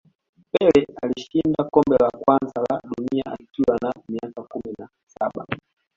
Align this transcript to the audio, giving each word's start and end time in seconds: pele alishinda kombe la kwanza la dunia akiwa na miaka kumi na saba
pele 0.51 0.87
alishinda 1.03 1.63
kombe 1.63 1.97
la 2.01 2.09
kwanza 2.09 2.61
la 2.69 2.81
dunia 2.83 3.23
akiwa 3.25 3.77
na 3.81 3.93
miaka 4.09 4.41
kumi 4.43 4.73
na 4.79 4.89
saba 5.07 5.45